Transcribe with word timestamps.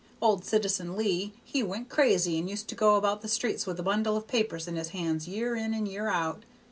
Old 0.19 0.43
Citizen 0.43 0.97
Leigh 0.97 1.31
he 1.45 1.61
went 1.61 1.87
crazy, 1.87 2.39
and 2.39 2.49
used 2.49 2.67
to 2.69 2.73
go 2.73 2.95
about 2.95 3.21
the 3.21 3.27
streets 3.27 3.67
with 3.67 3.79
a 3.79 3.83
bundle 3.83 4.17
of 4.17 4.27
papers 4.27 4.67
in 4.67 4.75
his 4.75 4.89
hands 4.89 5.27
year 5.27 5.53
in 5.55 5.75
and 5.75 5.87
year 5.87 6.07
out. 6.09 6.43